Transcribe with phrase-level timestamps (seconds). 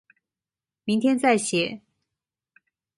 [0.83, 1.79] 明天再寫